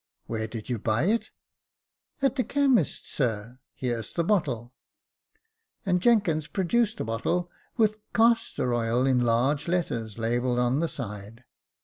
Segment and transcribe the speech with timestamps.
[0.25, 1.29] "Where did you buy it?"
[2.23, 3.59] At the chemist's, sir.
[3.71, 5.41] Here's the bottle j"
[5.91, 11.43] and Jenkins produced a bottle with castor oil in large letters labelled on the side.